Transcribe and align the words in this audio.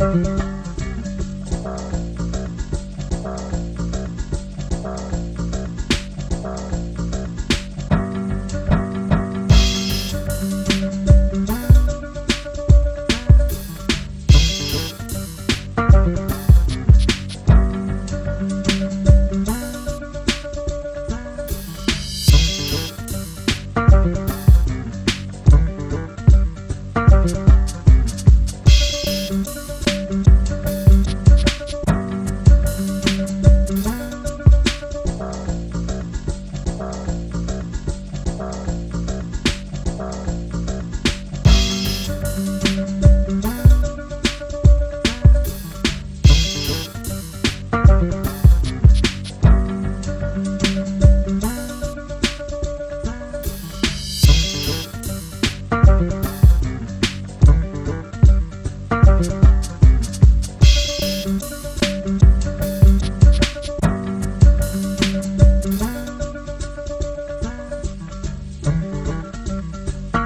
해명 0.00 0.37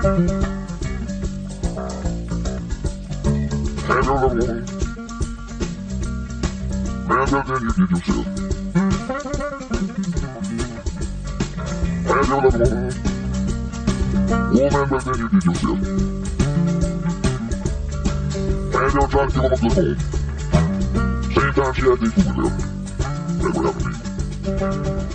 Hand 0.03 0.19
on 4.09 4.19
the 4.19 4.27
woman. 4.27 4.67
Man 7.07 7.27
down 7.31 7.45
than 7.47 7.61
you 7.63 7.71
did 7.73 7.91
yourself. 7.93 8.27
Hand 12.09 12.31
on 12.33 12.41
the 12.43 12.49
woman. 12.51 12.73
Woman 14.51 14.87
down 14.89 15.03
than 15.05 15.17
you 15.19 15.29
did 15.29 15.45
yourself. 15.45 15.81
And 18.75 18.91
you're 18.93 19.07
trying 19.07 19.31
to 19.31 19.35
give 19.35 19.45
him 19.45 19.53
a 19.53 19.55
the 19.55 19.59
home. 19.71 19.97
Same 21.31 21.53
time 21.53 21.73
she 21.75 21.83
had 21.83 21.99
these 22.01 22.15
people 22.15 22.35
there. 22.43 22.55
That 23.39 23.53
Never 23.55 23.63
happened 23.63 23.87
to 23.87 24.99
me. 24.99 25.12